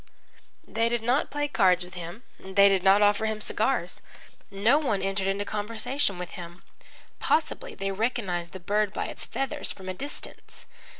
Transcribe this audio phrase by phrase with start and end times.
[0.67, 4.01] They did not play cards with him, they did not offer him cigars.
[4.49, 6.63] No one entered into conversation with him.
[7.19, 10.65] Possibly they recognised the bird by its feathers from a distance.